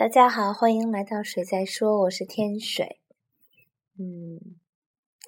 [0.00, 3.00] 大家好，欢迎来到水在说，我是天水。
[3.98, 4.56] 嗯，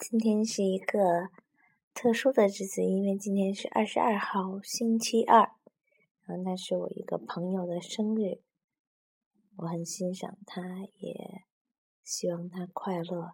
[0.00, 1.28] 今天是一个
[1.92, 5.40] 特殊的日子，因为今天是二十二号，星期二，
[6.24, 8.40] 然后那是我一个朋友的生日，
[9.56, 10.62] 我很欣赏他，
[10.96, 11.42] 也
[12.02, 13.32] 希望他快乐。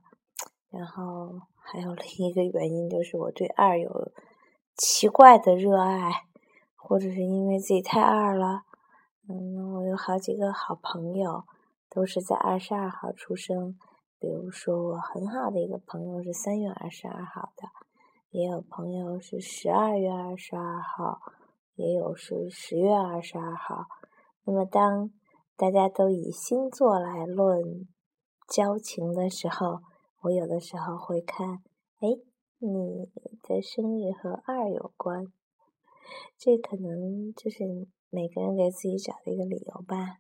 [0.71, 4.11] 然后还有另一个原因，就是我对二有
[4.77, 6.11] 奇怪的热爱，
[6.75, 8.65] 或者是因为自己太二了。
[9.29, 9.68] 嗯，
[9.99, 11.45] 好几个好朋友
[11.91, 13.77] 都是在二十二号出生，
[14.21, 17.69] 比如说我很好的一个朋友是三月二十二号的，
[18.31, 21.21] 也有朋友是十二月二十二号，
[21.75, 23.87] 也有是十月二十二号。
[24.45, 25.11] 那么当
[25.57, 27.89] 大家都以星座来论
[28.49, 29.81] 交情的时候，
[30.23, 31.63] 我有的时候会看，
[32.01, 32.09] 哎，
[32.59, 33.11] 你
[33.43, 35.27] 的生日和二有关，
[36.39, 40.19] 这可能就是每个人给自己找一个理由吧。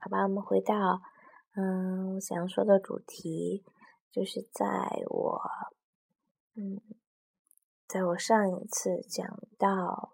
[0.00, 1.02] 好吧，我们回到，
[1.54, 3.64] 嗯，我想说的主题，
[4.10, 4.66] 就是在
[5.08, 5.42] 我，
[6.54, 6.80] 嗯，
[7.86, 9.26] 在我上一次讲
[9.58, 10.12] 到，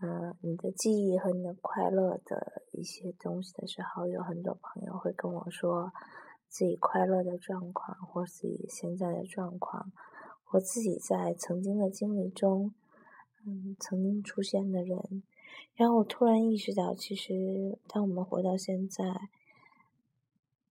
[0.00, 5.92] 嗯，你的记忆和你的快乐的一些东西的时候，有很多朋友会跟我说。
[6.48, 9.92] 自己快乐的状况，或自己现在的状况，
[10.44, 12.72] 或自己在曾经的经历中，
[13.48, 15.22] 嗯，曾经出现的人，
[15.76, 19.30] 然后我突然意识到，其实当我们活到现在，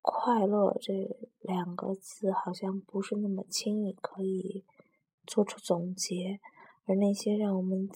[0.02, 4.66] 快乐这两个字好像不是那么轻易可以
[5.26, 6.42] 做出总结，
[6.84, 7.90] 而那些让我们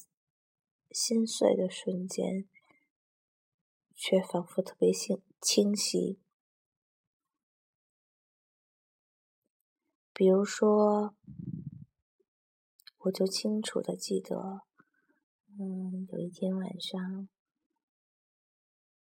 [0.91, 2.47] 心碎的瞬间，
[3.94, 6.17] 却仿佛特别清清晰。
[10.13, 11.13] 比如说，
[13.00, 14.63] 我就清楚的记得，
[15.62, 17.28] 嗯，有一天晚上，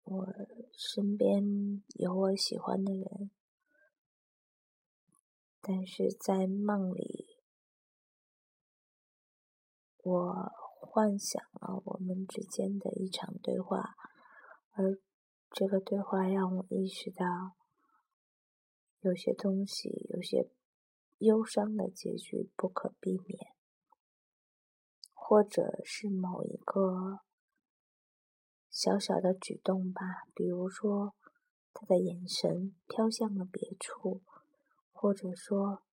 [0.02, 0.26] 我
[0.72, 3.30] 身边有我喜欢的人，
[5.60, 7.36] 但是在梦里，
[10.02, 13.94] 我幻想了我们之间的一场对话，
[14.72, 14.98] 而
[15.52, 17.54] 这个对话让我意识到，
[19.02, 20.50] 有些东西，有些。
[21.18, 23.54] 忧伤的结局不可避免，
[25.30, 27.20] 或者是某一个
[28.68, 31.14] 小小的举动吧，比如说
[31.72, 34.22] 他的眼神飘向了别处，
[34.92, 35.84] 或者说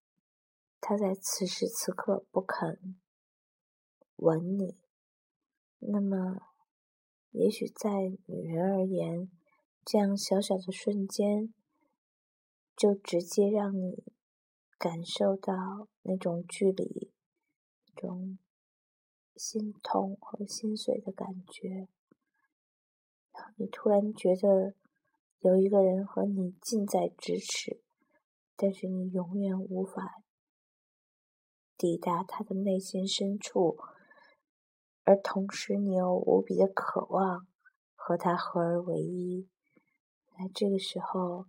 [0.80, 2.96] 他在此时此刻不肯
[4.16, 4.74] 吻你，
[5.78, 6.40] 那么
[7.30, 9.30] 也许在女人而言，
[9.84, 11.54] 这样小小的瞬间
[12.76, 14.02] 就直接让你。
[14.76, 17.12] 感受到那种距离，
[17.86, 18.38] 那种
[19.38, 21.88] 心痛和心碎的感觉，
[23.56, 24.74] 你突然觉得
[25.38, 27.80] 有一个人和你近在咫尺，
[28.56, 30.20] 但是你永远无法
[31.76, 33.78] 抵达他的内心深处，
[35.04, 37.46] 而同时你又无比的渴望
[37.94, 39.48] 和他合而为一。
[40.36, 41.46] 那这个时候，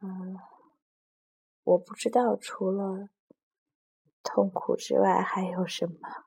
[0.00, 0.38] 嗯。
[1.66, 3.08] 我不知道除了
[4.22, 6.25] 痛苦之外还有什么。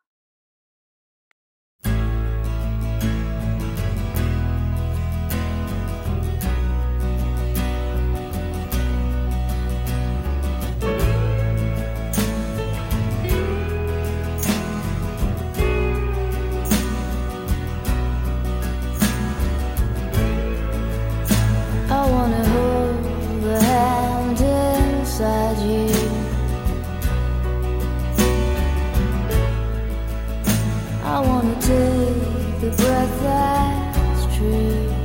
[34.39, 34.95] true.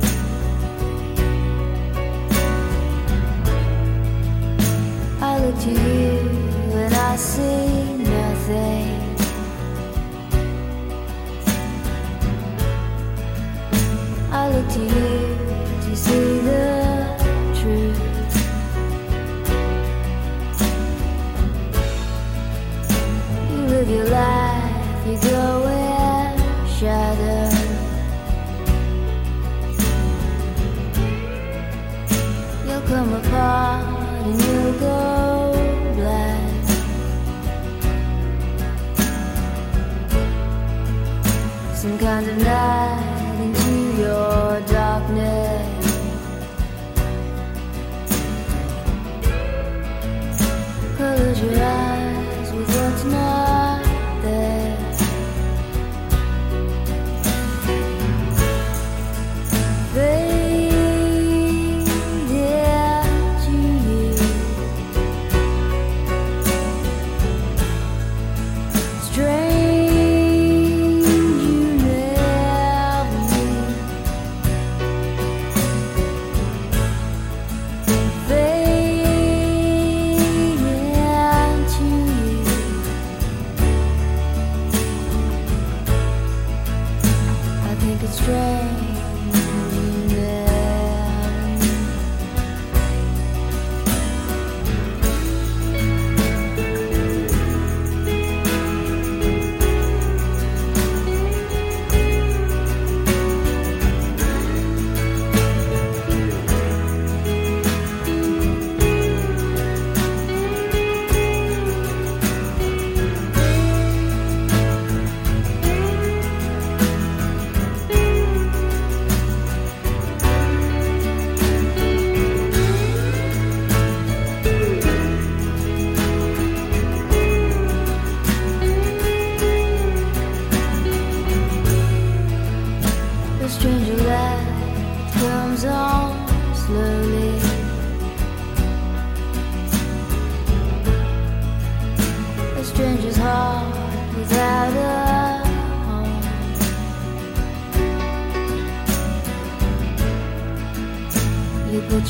[5.19, 6.14] I look to you.
[34.25, 34.33] Some
[41.99, 42.74] kind of night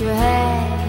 [0.01, 0.84] your head.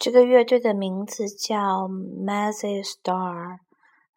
[0.00, 3.58] 这个乐队的名字叫 Mazzy Star，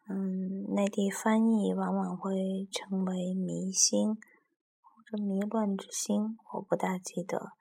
[0.08, 7.52] 嗯，内地翻译往往会称为迷星或者迷乱之星，我不大记得。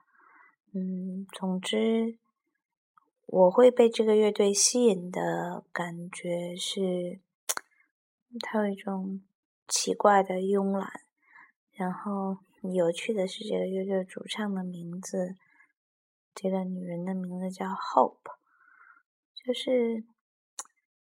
[0.74, 2.17] 嗯，总之，
[3.25, 7.20] 我会被这个乐队吸引的感觉是，
[8.39, 9.21] 它有一种
[9.67, 10.89] 奇怪的慵懒。
[11.73, 12.38] 然后
[12.73, 15.35] 有趣的是，这个乐队主唱的名字。
[16.33, 18.15] 这个女人的名字叫 Hope，
[19.35, 20.05] 就是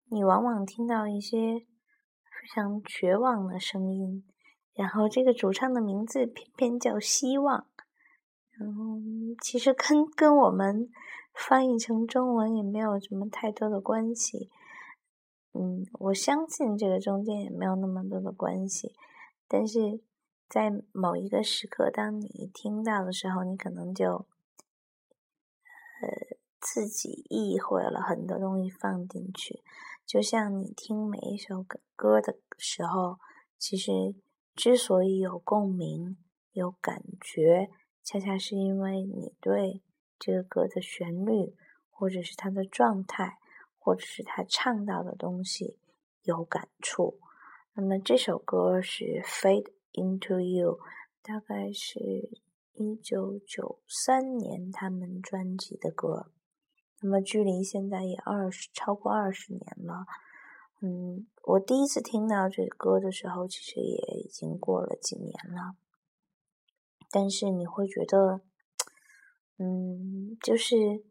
[0.05, 4.23] 你往往听到一些非常绝望的声音，
[4.73, 7.67] 然后这个主唱的名字偏偏叫希望，
[8.51, 8.95] 然后
[9.41, 10.89] 其实跟跟我们
[11.33, 14.49] 翻译成中文也没有什么太多的关系，
[15.53, 18.95] 嗯，我相信这个中间也没有那么多的关系，
[19.47, 20.01] 但是
[20.47, 24.25] 在某一个时刻，当你听到的时候，你可能就。
[26.01, 26.07] 呃，
[26.61, 29.61] 自己意会了很多东西放进去，
[30.05, 33.19] 就像你听每一首歌的时候，
[33.57, 34.15] 其实
[34.55, 36.15] 之所以有共鸣、
[36.53, 37.69] 有感觉，
[38.01, 39.81] 恰恰是因为你对
[40.17, 41.53] 这个歌的旋律，
[41.89, 43.38] 或者是它的状态，
[43.79, 45.79] 或者是他唱到的东西
[46.21, 47.19] 有感触。
[47.73, 50.77] 那么这首歌是《Fade into You》，
[51.23, 52.29] 大概是。
[52.81, 56.31] 一九九三年他们专辑的歌，
[57.01, 60.05] 那么距离现在也二十超过二十年了。
[60.79, 65.75] 嗯，我第一次听到这歌的时候，其实也已经过了几年了。
[67.11, 68.39] 但是你会觉得，
[69.57, 71.03] 嗯，就是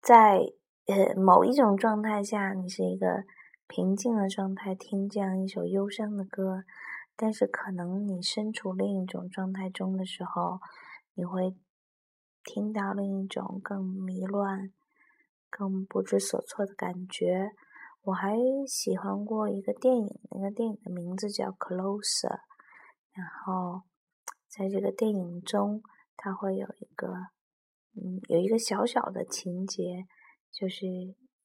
[0.00, 0.52] 在
[0.86, 3.24] 呃某一种状态下，你是一个
[3.66, 6.64] 平静的状态，听这样一首忧伤的歌。
[7.16, 10.60] 但是可能你身处另一种状态中的时候。
[11.14, 11.54] 你会
[12.42, 14.72] 听到另一种更迷乱、
[15.50, 17.50] 更不知所措的感觉。
[18.00, 18.34] 我还
[18.66, 22.28] 喜欢过一个电影，那个电影的名字叫《Closer》。
[23.12, 23.82] 然后，
[24.48, 25.82] 在这个电影中，
[26.16, 27.08] 它会有一个，
[27.94, 30.06] 嗯，有一个小小的情节，
[30.52, 30.86] 就是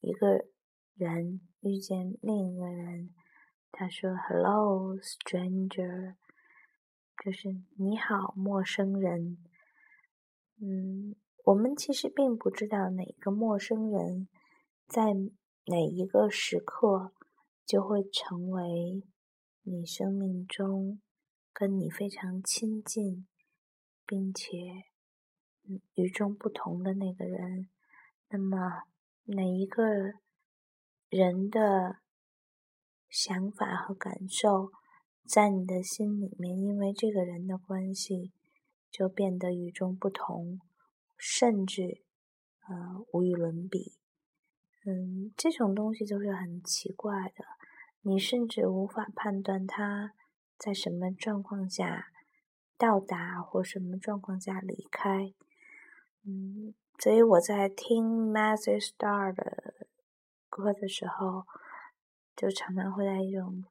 [0.01, 0.45] 一个
[0.95, 3.13] 人遇见另一个人，
[3.71, 6.15] 他说 “Hello, stranger”，
[7.23, 9.37] 就是你好，陌生人。
[10.59, 14.27] 嗯，我们其实并不知道哪个陌生人，
[14.87, 15.13] 在
[15.65, 17.13] 哪一个时刻
[17.65, 19.03] 就会成为
[19.63, 21.01] 你生命中
[21.53, 23.25] 跟你非常亲近，
[24.05, 24.57] 并且
[25.95, 27.69] 与众不同的那个人。
[28.29, 28.83] 那么，
[29.27, 29.83] 哪一个
[31.09, 31.97] 人的
[33.09, 34.71] 想法和感受，
[35.25, 38.33] 在你的心里面，因为这个人的关系？
[38.89, 40.59] 就变得与众不同，
[41.17, 42.01] 甚至
[42.67, 43.93] 呃无与伦比。
[44.85, 47.45] 嗯，这种东西都是很奇怪的，
[48.01, 50.13] 你甚至无法判断他
[50.57, 52.07] 在什么状况下
[52.77, 55.33] 到达或什么状况下离开。
[56.23, 59.73] 嗯，所以我在听 Mazzy Star 的
[60.49, 61.45] 歌的时候，
[62.35, 63.63] 就常常会在一种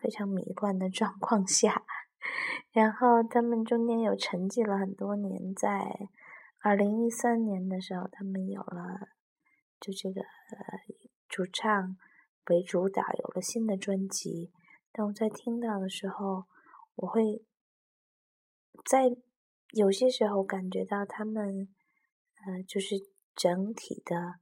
[0.00, 1.82] 非常迷幻的状况下。
[2.70, 6.08] 然后他们中间有沉寂了很多年，在
[6.60, 9.08] 二零一三年的时候，他们有了
[9.80, 10.22] 就这个
[11.28, 11.96] 主唱
[12.48, 14.52] 为主导有了新的专辑。
[14.92, 16.44] 但我在听到的时候，
[16.96, 17.44] 我会
[18.84, 19.16] 在
[19.72, 21.68] 有些时候感觉到他们，
[22.46, 22.96] 呃，就是
[23.34, 24.40] 整体的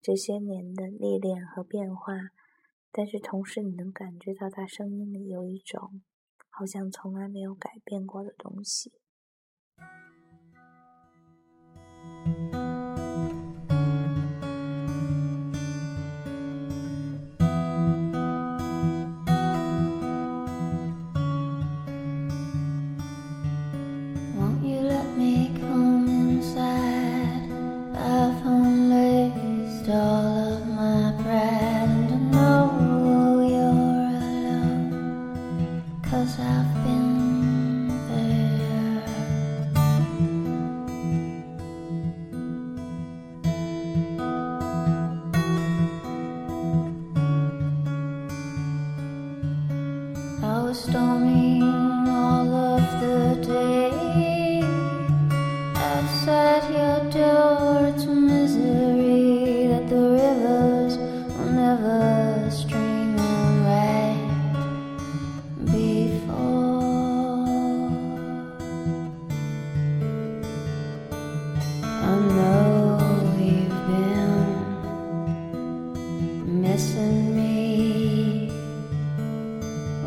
[0.00, 2.12] 这些年的历练和变化，
[2.90, 6.02] 但是同时你能感觉到他声音里有一种。
[6.50, 8.92] 好像从来没有改变过的东西。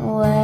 [0.04, 0.41] 嗯，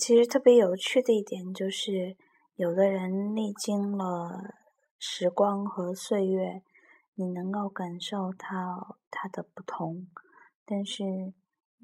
[0.00, 2.16] 其实特别有趣的一点就是，
[2.54, 4.54] 有的人历经了
[4.98, 6.62] 时光和岁月，
[7.14, 10.06] 你能够感受到他的不同；
[10.64, 11.04] 但是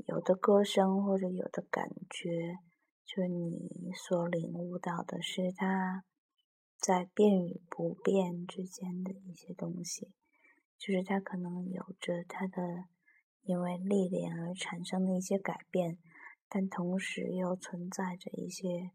[0.06, 2.56] 有的歌声或者有的感觉，
[3.04, 6.02] 就是你所领悟到的是他
[6.78, 10.14] 在变与不变之间的一些东西，
[10.78, 12.85] 就是他可能有着他的
[13.42, 15.99] 因为历练而产生的一些改变。
[16.48, 18.90] 但同时又存在着一些，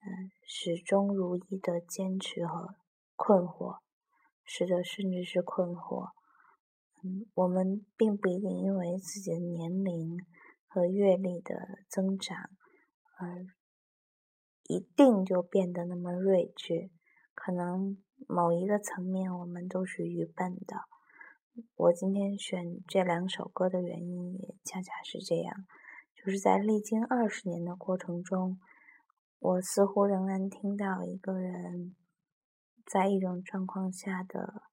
[0.00, 2.74] 嗯，始终如一的坚持和
[3.14, 3.78] 困惑，
[4.44, 6.10] 是的，甚至是困惑。
[7.02, 10.18] 嗯，我们并不一定因为自己的年龄
[10.66, 11.54] 和阅历的
[11.88, 12.50] 增长，
[13.18, 13.46] 而
[14.68, 16.90] 一定就变得那么睿智，
[17.34, 20.76] 可能某一个层面我们都是愚笨的。
[21.76, 25.54] 我今天选这两首歌的原因也恰恰是这样，
[26.26, 28.58] 就是在历经二十年的过程中，
[29.38, 31.94] 我似乎仍然听到一个人
[32.84, 34.64] 在一种状况下的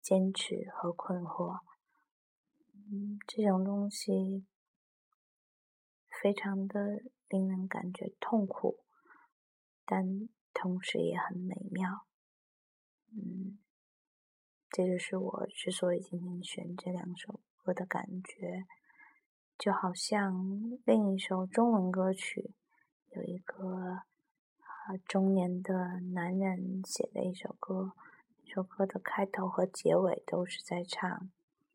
[0.00, 1.62] 坚持和困惑。
[2.92, 4.46] 嗯，这种东西
[6.22, 8.78] 非常的令人感觉痛苦。
[9.84, 12.06] 但同时也很美妙，
[13.10, 13.58] 嗯，
[14.70, 18.64] 这就是我之所以今天选这两首歌的感觉，
[19.58, 22.54] 就好像另一首中文歌曲，
[23.10, 24.02] 有一个
[24.60, 27.90] 啊中年的男人写的一首歌，
[28.44, 31.28] 这首歌的开头和结尾都是在唱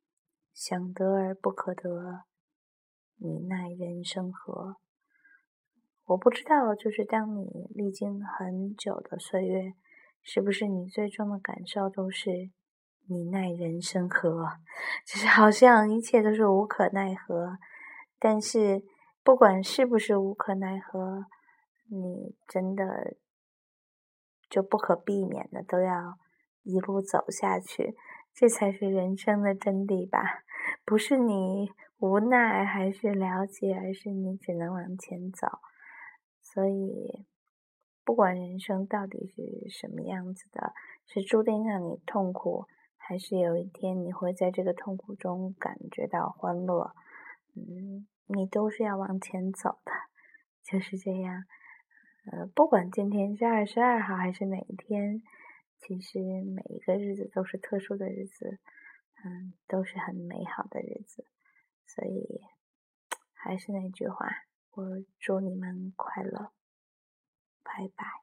[0.55, 2.21] “想得而不可得，
[3.17, 4.77] 你奈人生何”。
[6.07, 9.73] 我不知道，就是当你历经很久的岁月，
[10.21, 12.49] 是不是你最终的感受都是
[13.07, 14.47] 你奈人生何？
[15.05, 17.57] 就是好像一切都是无可奈何。
[18.23, 18.81] 但是
[19.21, 21.25] 不管是不是无可奈何，
[21.89, 23.17] 你真的
[24.49, 26.17] 就不可避免的都要
[26.61, 27.97] 一路走下去，
[28.33, 30.21] 这才是人生的真谛吧？
[30.85, 35.47] 不是你无奈还是了解，而是你只能往前走。
[36.39, 37.25] 所以，
[38.05, 40.71] 不管人生到底是什么样子的，
[41.05, 46.93] 是注定让你痛苦，还是有一天你会在这个痛苦中感觉到欢乐，
[47.55, 49.91] 嗯，你都是要往前走的，
[50.63, 51.45] 就是这样。
[52.31, 55.21] 呃，不管今天是二十二号还是哪一天，
[55.77, 58.59] 其实每一个日子都是特殊的日子，
[59.23, 61.27] 嗯，都是很美好的日子。
[61.85, 62.41] 所以，
[63.33, 64.27] 还是那句话。
[64.75, 64.83] 我
[65.19, 66.51] 祝你们快乐，
[67.61, 68.22] 拜拜。